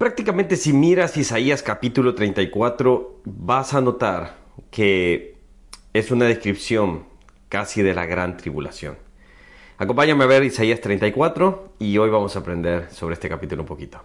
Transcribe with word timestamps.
Prácticamente 0.00 0.56
si 0.56 0.72
miras 0.72 1.14
Isaías 1.18 1.62
capítulo 1.62 2.14
34 2.14 3.20
vas 3.26 3.74
a 3.74 3.82
notar 3.82 4.38
que 4.70 5.36
es 5.92 6.10
una 6.10 6.24
descripción 6.24 7.04
casi 7.50 7.82
de 7.82 7.92
la 7.92 8.06
gran 8.06 8.38
tribulación. 8.38 8.96
Acompáñame 9.76 10.24
a 10.24 10.26
ver 10.26 10.42
Isaías 10.42 10.80
34 10.80 11.74
y 11.80 11.98
hoy 11.98 12.08
vamos 12.08 12.34
a 12.34 12.38
aprender 12.38 12.90
sobre 12.90 13.12
este 13.12 13.28
capítulo 13.28 13.64
un 13.64 13.68
poquito. 13.68 14.00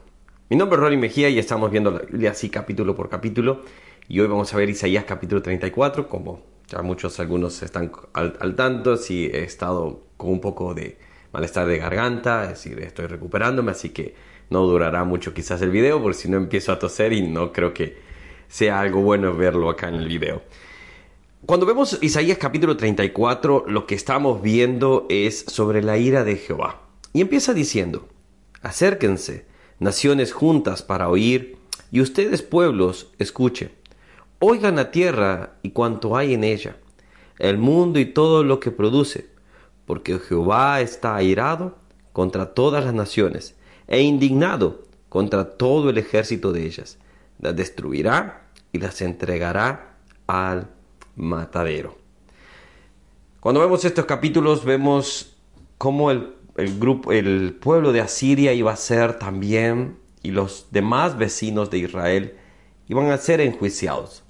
Mi 0.49 0.57
nombre 0.57 0.75
es 0.75 0.81
Ronnie 0.81 0.99
Mejía 0.99 1.29
y 1.29 1.39
estamos 1.39 1.71
viendo 1.71 2.01
así 2.29 2.49
capítulo 2.49 2.93
por 2.93 3.07
capítulo 3.07 3.61
y 4.09 4.19
hoy 4.19 4.27
vamos 4.27 4.53
a 4.53 4.57
ver 4.57 4.69
Isaías 4.69 5.05
capítulo 5.05 5.41
34 5.41 6.09
como 6.09 6.41
ya 6.67 6.81
muchos 6.81 7.21
algunos 7.21 7.63
están 7.63 7.93
al, 8.11 8.35
al 8.41 8.55
tanto 8.55 8.97
si 8.97 9.27
he 9.27 9.43
estado 9.45 10.01
con 10.17 10.31
un 10.31 10.41
poco 10.41 10.73
de 10.73 10.97
malestar 11.35 11.67
de 11.67 11.77
garganta, 11.77 12.43
es 12.43 12.49
decir, 12.51 12.79
estoy 12.79 13.07
recuperándome 13.07 13.71
así 13.71 13.89
que 13.89 14.15
no 14.49 14.61
durará 14.61 15.03
mucho 15.03 15.33
quizás 15.33 15.61
el 15.61 15.69
video, 15.69 16.01
porque 16.01 16.17
si 16.17 16.29
no 16.29 16.37
empiezo 16.37 16.71
a 16.71 16.79
toser 16.79 17.11
y 17.11 17.27
no 17.27 17.51
creo 17.51 17.73
que 17.73 17.97
sea 18.47 18.79
algo 18.79 19.01
bueno 19.01 19.35
verlo 19.35 19.69
acá 19.69 19.89
en 19.89 19.95
el 19.95 20.07
video. 20.07 20.43
Cuando 21.45 21.65
vemos 21.65 21.99
Isaías 22.01 22.37
capítulo 22.37 22.77
34, 22.77 23.65
lo 23.67 23.85
que 23.85 23.95
estamos 23.95 24.41
viendo 24.41 25.07
es 25.09 25.43
sobre 25.49 25.83
la 25.83 25.97
ira 25.97 26.23
de 26.23 26.37
Jehová. 26.37 26.83
Y 27.11 27.19
empieza 27.19 27.53
diciendo, 27.53 28.07
acérquense, 28.61 29.45
naciones 29.77 30.31
juntas 30.31 30.83
para 30.83 31.09
oír, 31.09 31.57
y 31.91 31.99
ustedes 31.99 32.43
pueblos, 32.43 33.11
escuchen. 33.19 33.71
Oigan 34.39 34.77
la 34.77 34.89
tierra 34.89 35.57
y 35.63 35.71
cuanto 35.71 36.15
hay 36.15 36.33
en 36.33 36.45
ella, 36.45 36.77
el 37.39 37.57
mundo 37.57 37.99
y 37.99 38.05
todo 38.05 38.45
lo 38.45 38.61
que 38.61 38.71
produce, 38.71 39.34
porque 39.85 40.19
Jehová 40.19 40.81
está 40.81 41.15
airado 41.15 41.77
contra 42.13 42.53
todas 42.53 42.83
las 42.83 42.93
naciones 42.93 43.55
e 43.87 44.01
indignado 44.01 44.83
contra 45.09 45.57
todo 45.57 45.89
el 45.89 45.97
ejército 45.97 46.51
de 46.51 46.65
ellas. 46.65 46.97
Las 47.39 47.55
destruirá 47.55 48.47
y 48.71 48.79
las 48.79 49.01
entregará 49.01 49.95
al 50.27 50.67
matadero. 51.15 51.97
Cuando 53.39 53.61
vemos 53.61 53.85
estos 53.85 54.05
capítulos 54.05 54.65
vemos 54.65 55.37
cómo 55.77 56.11
el, 56.11 56.33
grupo, 56.79 57.11
el 57.11 57.53
pueblo 57.53 57.93
de 57.93 58.01
Asiria 58.01 58.53
iba 58.53 58.73
a 58.73 58.75
ser 58.75 59.19
también 59.19 59.97
y 60.23 60.31
los 60.31 60.67
demás 60.71 61.17
vecinos 61.17 61.69
de 61.69 61.77
Israel 61.77 62.35
iban 62.87 63.11
a 63.11 63.17
ser 63.17 63.41
enjuiciados. 63.41 64.24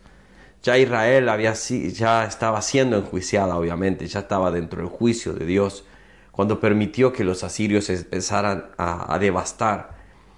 Ya 0.66 0.80
Israel 0.80 1.30
había, 1.30 1.54
ya 1.54 2.26
estaba 2.26 2.60
siendo 2.64 2.98
enjuiciada, 2.98 3.56
obviamente, 3.56 4.08
ya 4.08 4.22
estaba 4.22 4.50
dentro 4.50 4.82
del 4.82 4.90
juicio 4.90 5.34
de 5.34 5.46
Dios 5.46 5.86
cuando 6.32 6.60
permitió 6.60 7.14
que 7.14 7.24
los 7.24 7.44
asirios 7.44 7.88
empezaran 7.92 8.72
a, 8.76 9.16
devastar. 9.20 9.92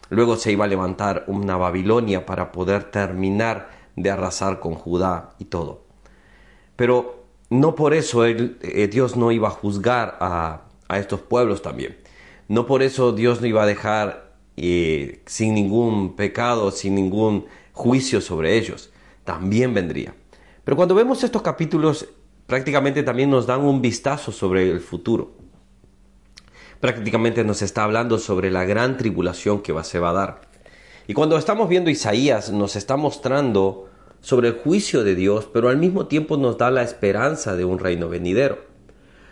Luego 0.09 0.35
se 0.35 0.51
iba 0.51 0.65
a 0.65 0.67
levantar 0.67 1.23
una 1.27 1.55
Babilonia 1.55 2.25
para 2.25 2.51
poder 2.51 2.91
terminar 2.91 3.69
de 3.95 4.11
arrasar 4.11 4.59
con 4.59 4.75
Judá 4.75 5.29
y 5.39 5.45
todo. 5.45 5.85
Pero 6.75 7.23
no 7.49 7.75
por 7.75 7.93
eso 7.93 8.25
eh, 8.25 8.89
Dios 8.91 9.15
no 9.15 9.31
iba 9.31 9.47
a 9.47 9.51
juzgar 9.51 10.17
a, 10.19 10.63
estos 10.89 11.21
pueblos 11.21 11.61
también. 11.61 11.99
No 12.49 12.65
por 12.65 12.83
eso 12.83 13.13
Dios 13.13 13.39
no 13.39 13.47
iba 13.47 13.63
a 13.63 13.65
dejar 13.65 14.33
eh, 14.57 15.21
sin 15.25 15.53
ningún 15.53 16.17
pecado, 16.17 16.71
sin 16.71 16.95
ningún 16.95 17.45
juicio 17.71 18.19
sobre 18.19 18.57
ellos. 18.57 18.91
También 19.27 19.73
vendría. 19.73 20.15
Pero 20.63 20.77
cuando 20.77 20.95
vemos 20.95 21.21
estos 21.23 21.41
capítulos, 21.41 22.07
prácticamente 22.45 23.03
también 23.03 23.29
nos 23.29 23.45
dan 23.45 23.61
un 23.61 23.81
vistazo 23.81 24.31
sobre 24.31 24.71
el 24.71 24.79
futuro 24.79 25.35
prácticamente 26.79 27.43
nos 27.43 27.61
está 27.61 27.83
hablando 27.83 28.19
sobre 28.19 28.51
la 28.51 28.65
gran 28.65 28.97
tribulación 28.97 29.61
que 29.61 29.73
se 29.83 29.99
va 29.99 30.09
a 30.09 30.13
dar. 30.13 30.41
Y 31.07 31.13
cuando 31.13 31.37
estamos 31.37 31.69
viendo 31.69 31.89
Isaías 31.89 32.51
nos 32.51 32.75
está 32.75 32.97
mostrando 32.97 33.89
sobre 34.19 34.49
el 34.49 34.55
juicio 34.55 35.03
de 35.03 35.15
Dios, 35.15 35.47
pero 35.51 35.69
al 35.69 35.77
mismo 35.77 36.07
tiempo 36.07 36.37
nos 36.37 36.57
da 36.57 36.69
la 36.69 36.83
esperanza 36.83 37.55
de 37.55 37.65
un 37.65 37.79
reino 37.79 38.09
venidero. 38.09 38.59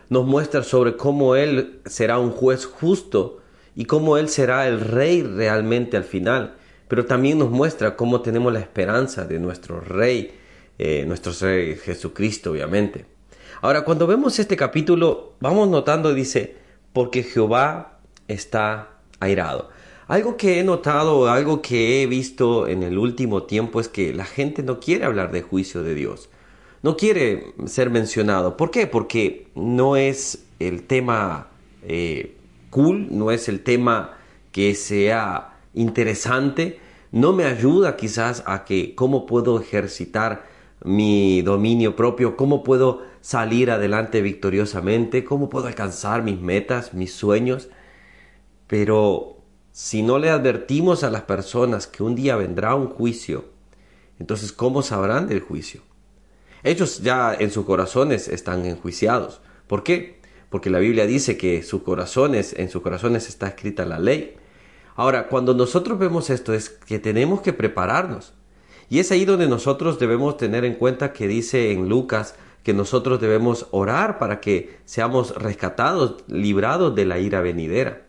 Nos 0.10 0.26
muestra 0.26 0.64
sobre 0.64 0.96
cómo 0.96 1.36
Él 1.36 1.82
será 1.86 2.20
un 2.20 2.32
juez 2.32 2.66
justo 2.66 3.40
y 3.76 3.86
cómo 3.86 4.18
Él 4.18 4.30
será 4.30 4.68
el 4.68 4.80
rey 4.80 5.24
realmente 5.24 5.98
al 5.98 6.04
final, 6.04 6.56
pero 6.88 7.06
también 7.06 7.40
nos 7.40 7.50
muestra 7.50 7.96
cómo 7.96 8.22
tenemos 8.22 8.54
la 8.54 8.60
esperanza 8.60 9.26
de 9.26 9.40
nuestro 9.40 9.80
rey, 9.80 10.32
eh, 10.78 11.04
nuestro 11.08 11.34
rey 11.40 11.76
Jesucristo, 11.76 12.52
obviamente. 12.52 13.06
Ahora, 13.62 13.84
cuando 13.84 14.06
vemos 14.06 14.38
este 14.40 14.56
capítulo, 14.56 15.34
vamos 15.40 15.68
notando, 15.70 16.14
dice, 16.14 16.56
porque 16.94 17.24
Jehová 17.24 18.00
está 18.28 18.90
airado. 19.20 19.70
Algo 20.08 20.38
que 20.38 20.60
he 20.60 20.64
notado, 20.64 21.28
algo 21.30 21.62
que 21.62 22.04
he 22.04 22.06
visto 22.06 22.68
en 22.68 22.84
el 22.84 22.98
último 23.00 23.44
tiempo 23.44 23.80
es 23.80 23.88
que 23.88 24.14
la 24.14 24.26
gente 24.26 24.62
no 24.62 24.80
quiere 24.80 25.06
hablar 25.06 25.32
de 25.32 25.42
juicio 25.42 25.82
de 25.82 25.96
Dios. 25.96 26.30
No 26.84 26.96
quiere 26.96 27.54
ser 27.66 27.90
mencionado. 27.90 28.56
¿Por 28.56 28.70
qué? 28.70 28.86
Porque 28.86 29.48
no 29.56 29.96
es 29.96 30.46
el 30.60 30.84
tema 30.84 31.48
eh, 31.82 32.36
cool, 32.70 33.08
no 33.10 33.32
es 33.32 33.50
el 33.50 33.62
tema 33.62 34.18
que 34.52 34.76
sea 34.76 35.55
interesante. 35.76 36.80
No 37.12 37.34
me 37.34 37.46
ayuda 37.46 37.96
quizás 37.96 38.44
a 38.46 38.66
que 38.66 38.96
cómo 38.96 39.26
puedo 39.26 39.60
ejercitar 39.60 40.46
mi 40.84 41.42
dominio 41.42 41.96
propio, 41.96 42.36
cómo 42.36 42.64
puedo 42.64 43.04
salir 43.22 43.72
adelante 43.72 44.22
victoriosamente, 44.22 45.24
cómo 45.24 45.50
puedo 45.50 45.68
alcanzar 45.68 46.24
mis 46.24 46.40
metas, 46.40 46.94
mis 46.94 47.14
sueños. 47.14 47.70
Pero 48.68 49.38
si 49.72 50.04
no 50.04 50.20
le 50.20 50.30
advertimos 50.30 51.04
a 51.04 51.10
las 51.10 51.24
personas 51.24 51.88
que 51.88 52.04
un 52.04 52.16
día 52.16 52.36
vendrá 52.36 52.76
un 52.76 52.88
juicio, 52.88 53.46
entonces 54.20 54.52
¿cómo 54.52 54.82
sabrán 54.82 55.28
del 55.28 55.42
juicio? 55.42 55.82
Ellos 56.64 57.02
ya 57.02 57.34
en 57.34 57.52
sus 57.52 57.66
corazones 57.66 58.28
están 58.28 58.66
enjuiciados. 58.66 59.42
¿Por 59.68 59.84
qué? 59.84 60.20
Porque 60.50 60.70
la 60.70 60.80
Biblia 60.80 61.06
dice 61.06 61.38
que 61.38 61.62
sus 61.64 61.84
corazones, 61.84 62.54
en 62.58 62.70
sus 62.70 62.82
corazones 62.82 63.28
está 63.28 63.48
escrita 63.48 63.86
la 63.86 64.00
ley. 64.00 64.36
Ahora, 64.96 65.28
cuando 65.28 65.54
nosotros 65.54 66.00
vemos 66.00 66.30
esto 66.30 66.54
es 66.54 66.70
que 66.70 67.00
tenemos 67.00 67.42
que 67.42 67.54
prepararnos. 67.54 68.34
Y 68.90 69.00
es 69.00 69.12
ahí 69.12 69.26
donde 69.26 69.48
nosotros 69.48 70.00
debemos 70.00 70.38
tener 70.38 70.64
en 70.64 70.76
cuenta 70.76 71.12
que 71.12 71.28
dice 71.28 71.72
en 71.72 71.90
Lucas 71.90 72.36
que 72.64 72.74
nosotros 72.74 73.20
debemos 73.20 73.68
orar 73.72 74.18
para 74.18 74.40
que 74.40 74.80
seamos 74.86 75.36
rescatados, 75.36 76.24
librados 76.28 76.96
de 76.96 77.06
la 77.06 77.20
ira 77.20 77.42
venidera. 77.42 78.06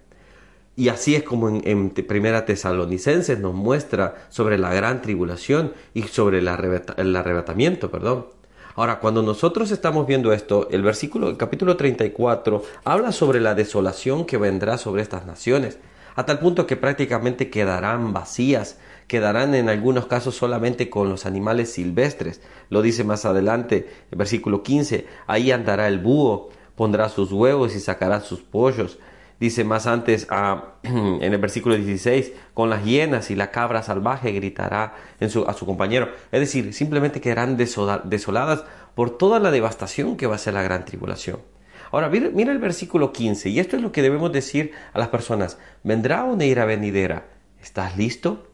Y 0.76 0.88
así 0.88 1.14
es 1.14 1.22
como 1.22 1.48
en, 1.48 1.90
Primera 1.90 2.44
Tesalonicenses 2.44 3.38
nos 3.40 3.54
muestra 3.54 4.26
sobre 4.28 4.58
la 4.58 4.72
gran 4.74 5.00
tribulación 5.00 5.72
y 5.94 6.02
sobre 6.04 6.38
el, 6.38 6.48
arrebatamiento, 6.48 7.90
perdón. 7.90 8.26
Ahora, 8.74 9.00
cuando 9.00 9.22
nosotros 9.22 9.70
estamos 9.70 10.06
viendo 10.06 10.34
esto, 10.34 10.68
el 10.70 10.82
versículo, 10.82 11.30
el 11.30 11.38
capítulo 11.38 11.78
34, 11.78 12.62
habla 12.84 13.12
sobre 13.12 13.40
la 13.40 13.54
desolación 13.54 14.26
que 14.26 14.36
vendrá 14.36 14.76
sobre 14.76 15.00
estas 15.00 15.24
naciones, 15.24 15.78
a 16.16 16.24
tal 16.24 16.38
punto 16.38 16.66
que 16.66 16.76
prácticamente 16.76 17.50
quedarán 17.50 18.12
vacías, 18.12 18.78
quedarán 19.06 19.54
en 19.54 19.68
algunos 19.68 20.06
casos 20.06 20.34
solamente 20.34 20.90
con 20.90 21.10
los 21.10 21.26
animales 21.26 21.70
silvestres. 21.72 22.40
Lo 22.70 22.82
dice 22.82 23.04
más 23.04 23.24
adelante, 23.24 23.88
el 24.10 24.18
versículo 24.18 24.62
15, 24.62 25.06
ahí 25.26 25.52
andará 25.52 25.88
el 25.88 25.98
búho, 25.98 26.48
pondrá 26.74 27.10
sus 27.10 27.30
huevos 27.30 27.76
y 27.76 27.80
sacará 27.80 28.20
sus 28.20 28.40
pollos. 28.40 28.98
Dice 29.38 29.64
más 29.64 29.86
antes 29.86 30.26
ah, 30.30 30.72
en 30.82 31.22
el 31.22 31.38
versículo 31.38 31.76
16, 31.76 32.32
con 32.54 32.70
las 32.70 32.82
hienas 32.84 33.30
y 33.30 33.36
la 33.36 33.50
cabra 33.50 33.82
salvaje 33.82 34.32
gritará 34.32 34.94
a 35.20 35.52
su 35.52 35.66
compañero. 35.66 36.08
Es 36.32 36.40
decir, 36.40 36.72
simplemente 36.72 37.20
quedarán 37.20 37.58
desoladas 37.58 38.64
por 38.94 39.18
toda 39.18 39.38
la 39.38 39.50
devastación 39.50 40.16
que 40.16 40.26
va 40.26 40.36
a 40.36 40.38
ser 40.38 40.54
la 40.54 40.62
gran 40.62 40.86
tribulación. 40.86 41.40
Ahora, 41.92 42.08
mira, 42.08 42.52
el 42.52 42.58
versículo 42.58 43.12
15, 43.12 43.50
y 43.50 43.60
esto 43.60 43.76
es 43.76 43.82
lo 43.82 43.92
que 43.92 44.02
debemos 44.02 44.32
decir 44.32 44.72
a 44.92 44.98
las 44.98 45.08
personas. 45.08 45.58
Vendrá 45.84 46.24
una 46.24 46.44
ira 46.44 46.64
venidera. 46.64 47.26
¿Estás 47.60 47.96
listo? 47.96 48.46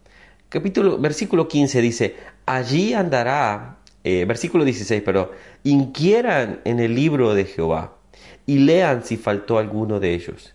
capítulo, 0.53 0.99
versículo 0.99 1.49
15 1.49 1.81
dice, 1.81 2.17
allí 2.45 2.93
andará, 2.93 3.79
eh, 4.05 4.27
versículo 4.27 4.65
16, 4.65 5.03
pero 5.03 5.33
inquieran 5.65 6.61
en 6.65 6.79
el 6.79 6.95
libro 6.95 7.35
de 7.35 7.47
Jehová 7.47 7.97
y 8.45 8.59
lean 8.59 9.03
si 9.03 9.17
faltó 9.17 9.57
alguno 9.57 9.99
de 9.99 10.13
ellos. 10.13 10.53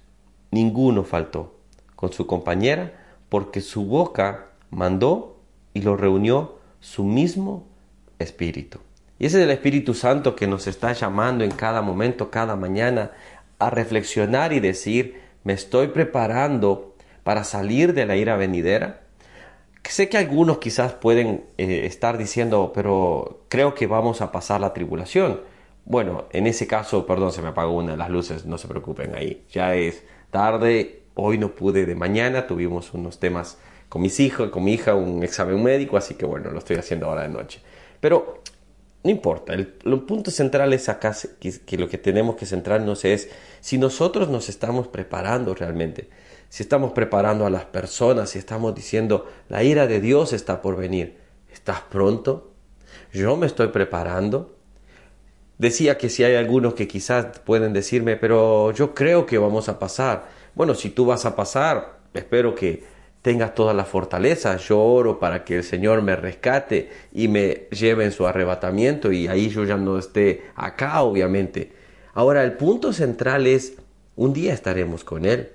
Ninguno 0.52 1.04
faltó 1.04 1.56
con 1.96 2.14
su 2.14 2.28
compañera, 2.28 2.94
porque 3.28 3.60
su 3.60 3.86
boca 3.86 4.52
mandó 4.70 5.40
y 5.74 5.82
lo 5.82 5.98
reunió 5.98 6.60
su 6.80 7.04
mismo 7.04 7.66
espíritu. 8.20 8.80
Y 9.20 9.26
ese 9.26 9.38
es 9.38 9.44
el 9.44 9.52
Espíritu 9.52 9.94
Santo 9.94 10.36
que 10.36 10.48
nos 10.48 10.68
está 10.68 10.94
llamando 10.94 11.44
en 11.44 11.52
cada 11.52 11.82
momento, 11.82 12.30
cada 12.30 12.56
mañana, 12.56 13.12
a 13.60 13.70
reflexionar 13.70 14.54
y 14.54 14.60
decir, 14.60 15.22
me 15.44 15.54
estoy 15.54 15.88
preparando 15.88 16.96
para 17.24 17.44
salir 17.44 17.94
de 17.94 18.06
la 18.06 18.16
ira 18.16 18.38
venidera 18.38 19.02
Sé 19.90 20.10
que 20.10 20.18
algunos 20.18 20.58
quizás 20.58 20.94
pueden 20.94 21.46
eh, 21.58 21.86
estar 21.86 22.18
diciendo, 22.18 22.72
pero 22.76 23.46
creo 23.48 23.74
que 23.74 23.88
vamos 23.88 24.22
a 24.22 24.32
pasar 24.32 24.60
la 24.60 24.74
tribulación. 24.74 25.42
Bueno, 25.86 26.26
en 26.32 26.46
ese 26.46 26.68
caso, 26.68 27.06
perdón, 27.06 27.32
se 27.32 27.42
me 27.42 27.50
apagó 27.50 27.74
una 27.74 27.92
de 27.92 27.98
las 27.98 28.10
luces, 28.10 28.46
no 28.46 28.58
se 28.58 28.68
preocupen 28.68 29.16
ahí. 29.16 29.46
Ya 29.50 29.76
es 29.76 30.04
tarde, 30.30 31.04
hoy 31.16 31.38
no 31.38 31.56
pude 31.56 31.86
de 31.86 31.96
mañana, 31.96 32.48
tuvimos 32.48 32.94
unos 32.94 33.20
temas 33.20 33.58
con 33.88 34.02
mis 34.02 34.20
hijos, 34.20 34.50
con 34.50 34.66
mi 34.66 34.74
hija 34.74 34.94
un 34.94 35.24
examen 35.24 35.64
médico, 35.64 35.96
así 35.96 36.16
que 36.16 36.26
bueno, 36.26 36.52
lo 36.52 36.60
estoy 36.60 36.76
haciendo 36.76 37.08
ahora 37.08 37.22
de 37.22 37.30
noche. 37.30 37.62
Pero 38.02 38.42
no 39.04 39.12
importa, 39.12 39.54
el, 39.54 39.68
punto 39.68 40.32
central 40.32 40.74
es 40.74 40.90
acá 40.90 41.16
que, 41.40 41.78
lo 41.78 41.88
que 41.88 41.98
tenemos 41.98 42.36
que 42.36 42.46
centrarnos 42.46 43.06
es 43.06 43.30
si 43.62 43.78
nosotros 43.78 44.30
nos 44.30 44.50
estamos 44.50 44.88
preparando 44.88 45.54
realmente, 45.54 46.10
si 46.50 46.64
estamos 46.64 46.92
preparando 46.92 47.46
a 47.46 47.50
las 47.50 47.66
personas, 47.66 48.32
si 48.32 48.40
estamos 48.40 48.76
diciendo 48.76 49.26
la 49.50 49.64
ira 49.64 49.88
de 49.88 50.02
Dios 50.02 50.34
está 50.34 50.62
por 50.62 50.76
venir, 50.76 51.18
¿estás 51.52 51.82
pronto? 51.82 52.52
Yo 53.14 53.38
me 53.38 53.46
estoy 53.46 53.68
preparando. 53.68 54.56
Decía 55.58 55.98
que 55.98 56.10
si 56.10 56.24
hay 56.24 56.36
algunos 56.36 56.74
que 56.74 56.88
quizás 56.88 57.40
pueden 57.40 57.74
decirme, 57.74 58.16
pero 58.16 58.72
yo 58.72 58.94
creo 58.94 59.26
que 59.26 59.38
vamos 59.38 59.70
a 59.70 59.80
pasar. 59.80 60.28
Bueno, 60.54 60.76
si 60.76 60.90
tú 60.90 61.06
vas 61.06 61.26
a 61.26 61.36
pasar, 61.36 62.00
espero 62.14 62.54
que 62.54 62.84
tengas 63.28 63.54
toda 63.54 63.74
la 63.74 63.84
fortaleza. 63.84 64.56
Yo 64.56 64.82
oro 64.82 65.20
para 65.20 65.44
que 65.44 65.58
el 65.58 65.64
Señor 65.66 66.02
me 66.02 66.16
rescate 66.16 66.90
y 67.12 67.28
me 67.28 67.68
lleve 67.72 68.06
en 68.06 68.14
su 68.14 68.26
arrebatamiento 68.26 69.12
y 69.12 69.28
ahí 69.28 69.50
yo 69.50 69.66
ya 69.66 69.76
no 69.76 70.00
esté 70.00 70.44
acá, 70.56 71.02
obviamente. 71.02 71.74
Ahora, 72.14 72.46
el 72.46 72.54
punto 72.54 72.94
central 72.94 73.46
es, 73.46 73.74
un 74.16 74.32
día 74.32 74.54
estaremos 74.54 75.04
con 75.04 75.26
Él, 75.26 75.50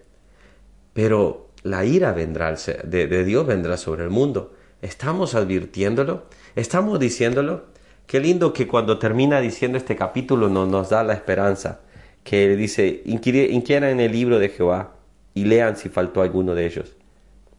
pero 0.92 1.48
la 1.62 1.86
ira 1.86 2.12
vendrá 2.12 2.52
de, 2.52 3.24
Dios 3.24 3.46
vendrá 3.46 3.78
sobre 3.78 4.04
el 4.04 4.10
mundo. 4.10 4.52
¿Estamos 4.82 5.34
advirtiéndolo? 5.34 6.24
¿Estamos 6.54 7.00
diciéndolo? 7.00 7.69
Qué 8.06 8.20
lindo 8.20 8.52
que 8.52 8.69
cuando 8.69 8.98
termina 8.98 9.40
diciendo 9.40 9.78
este 9.78 9.96
capítulo 9.96 10.50
no, 10.50 10.66
nos 10.66 10.90
da 10.90 11.02
la 11.04 11.14
esperanza, 11.14 11.80
que 12.22 12.54
dice, 12.54 13.00
inquieran 13.06 13.88
en 13.88 14.00
el 14.00 14.12
libro 14.12 14.38
de 14.38 14.50
Jehová 14.50 14.92
y 15.32 15.46
lean 15.46 15.78
si 15.78 15.88
faltó 15.88 16.20
alguno 16.20 16.54
de 16.54 16.66
ellos 16.66 16.96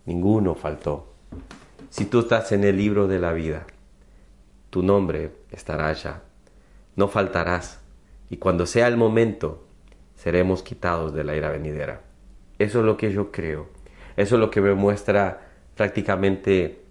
ninguno 0.06 0.56
faltó. 0.56 1.14
Si 1.90 2.06
tú 2.06 2.22
estás 2.22 2.52
en 2.52 2.64
el 2.64 2.78
libro 2.78 3.08
de 3.08 3.20
la 3.20 3.34
vida, 3.34 3.66
tu 4.70 4.82
nombre 4.82 5.32
estará 5.52 5.90
allá, 5.90 6.24
no 6.96 7.08
faltarás, 7.08 7.80
y 8.30 8.38
cuando 8.38 8.66
sea 8.66 8.88
el 8.88 8.98
momento, 8.98 9.64
seremos 10.16 10.64
quitados 10.64 11.14
de 11.14 11.24
la 11.24 11.36
ira 11.36 11.52
venidera. 11.52 12.02
Eso 12.58 12.80
es 12.80 12.86
lo 12.86 12.98
que 12.98 13.12
yo 13.12 13.32
creo, 13.32 13.70
eso 14.18 14.36
es 14.36 14.40
lo 14.40 14.50
que 14.50 14.62
me 14.62 14.74
muestra 14.74 15.52
prácticamente 15.76 16.82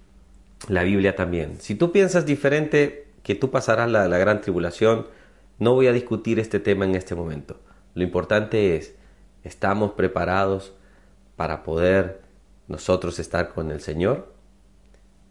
la 0.69 0.85
Biblia 0.85 1.17
también. 1.17 1.61
Si 1.61 1.75
tú 1.75 1.93
piensas 1.93 2.27
diferente, 2.27 3.09
que 3.23 3.35
tú 3.35 3.51
pasarás 3.51 3.91
la, 3.91 4.07
la 4.09 4.19
gran 4.19 4.41
tribulación, 4.41 5.07
no 5.59 5.75
voy 5.75 5.87
a 5.87 5.93
discutir 5.93 6.39
este 6.39 6.61
tema 6.61 6.85
en 6.85 6.95
este 6.95 7.15
momento. 7.15 7.61
Lo 7.95 8.03
importante 8.03 8.77
es, 8.77 8.95
estamos 9.45 9.93
preparados 9.93 10.73
para 11.37 11.63
poder 11.63 12.22
nosotros 12.69 13.19
estar 13.19 13.53
con 13.53 13.71
el 13.71 13.81
Señor, 13.81 14.33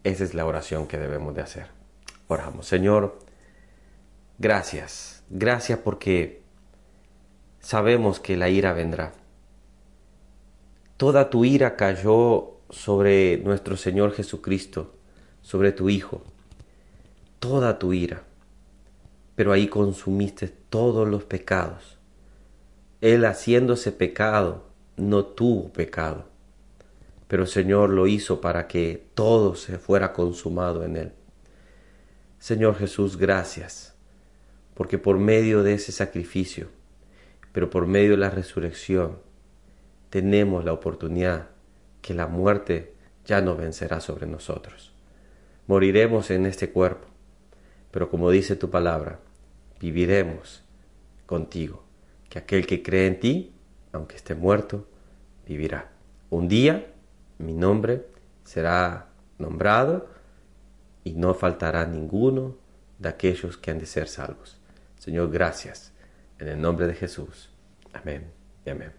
esa 0.04 0.24
es 0.24 0.34
la 0.34 0.44
oración 0.44 0.86
que 0.86 0.98
debemos 0.98 1.34
de 1.34 1.42
hacer. 1.42 1.68
Oramos, 2.28 2.66
Señor, 2.66 3.18
gracias, 4.38 5.22
gracias 5.30 5.78
porque 5.78 6.42
sabemos 7.60 8.20
que 8.20 8.36
la 8.36 8.48
ira 8.48 8.72
vendrá. 8.72 9.12
Toda 10.96 11.30
tu 11.30 11.44
ira 11.44 11.76
cayó 11.76 12.58
sobre 12.70 13.38
nuestro 13.38 13.76
Señor 13.76 14.12
Jesucristo, 14.12 14.94
sobre 15.40 15.72
tu 15.72 15.88
Hijo, 15.88 16.22
toda 17.38 17.78
tu 17.78 17.92
ira, 17.92 18.24
pero 19.34 19.52
ahí 19.52 19.68
consumiste 19.68 20.48
todos 20.48 21.08
los 21.08 21.24
pecados. 21.24 21.98
Él 23.00 23.24
haciéndose 23.24 23.90
pecado, 23.90 24.64
no 24.96 25.24
tuvo 25.24 25.72
pecado 25.72 26.31
pero 27.32 27.46
Señor 27.46 27.88
lo 27.88 28.06
hizo 28.06 28.42
para 28.42 28.68
que 28.68 29.06
todo 29.14 29.54
se 29.54 29.78
fuera 29.78 30.12
consumado 30.12 30.84
en 30.84 30.96
Él. 30.98 31.12
Señor 32.38 32.76
Jesús, 32.76 33.16
gracias, 33.16 33.94
porque 34.74 34.98
por 34.98 35.16
medio 35.16 35.62
de 35.62 35.72
ese 35.72 35.92
sacrificio, 35.92 36.68
pero 37.52 37.70
por 37.70 37.86
medio 37.86 38.10
de 38.10 38.16
la 38.18 38.28
resurrección, 38.28 39.18
tenemos 40.10 40.66
la 40.66 40.74
oportunidad 40.74 41.48
que 42.02 42.12
la 42.12 42.26
muerte 42.26 42.92
ya 43.24 43.40
no 43.40 43.56
vencerá 43.56 44.00
sobre 44.00 44.26
nosotros. 44.26 44.92
Moriremos 45.66 46.30
en 46.30 46.44
este 46.44 46.68
cuerpo, 46.70 47.08
pero 47.92 48.10
como 48.10 48.30
dice 48.30 48.56
tu 48.56 48.68
palabra, 48.68 49.20
viviremos 49.80 50.64
contigo, 51.24 51.82
que 52.28 52.40
aquel 52.40 52.66
que 52.66 52.82
cree 52.82 53.06
en 53.06 53.20
ti, 53.20 53.52
aunque 53.90 54.16
esté 54.16 54.34
muerto, 54.34 54.86
vivirá. 55.46 55.92
Un 56.28 56.46
día 56.46 56.91
mi 57.38 57.54
nombre 57.54 58.06
será 58.44 59.08
nombrado 59.38 60.08
y 61.04 61.12
no 61.12 61.34
faltará 61.34 61.86
ninguno 61.86 62.56
de 62.98 63.08
aquellos 63.08 63.56
que 63.56 63.70
han 63.70 63.78
de 63.78 63.86
ser 63.86 64.08
salvos. 64.08 64.60
Señor, 64.98 65.30
gracias. 65.30 65.92
En 66.38 66.48
el 66.48 66.60
nombre 66.60 66.86
de 66.86 66.94
Jesús. 66.94 67.50
Amén 67.92 68.42
amén. 68.70 68.92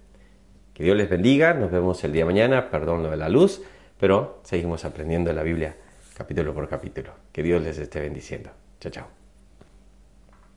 Que 0.74 0.84
Dios 0.84 0.98
les 0.98 1.10
bendiga. 1.10 1.54
Nos 1.54 1.72
vemos 1.72 2.04
el 2.04 2.12
día 2.12 2.22
de 2.22 2.26
mañana. 2.26 2.70
Perdón 2.70 3.04
lo 3.04 3.12
de 3.12 3.18
la 3.18 3.30
luz, 3.30 3.62
pero 4.00 4.42
seguimos 4.44 4.84
aprendiendo 4.86 5.32
la 5.32 5.44
Biblia 5.44 5.76
capítulo 6.16 6.54
por 6.54 6.68
capítulo. 6.68 7.12
Que 7.32 7.44
Dios 7.44 7.62
les 7.64 7.78
esté 7.78 8.02
bendiciendo. 8.02 8.50
Chao, 8.80 8.92
chao. 8.92 9.23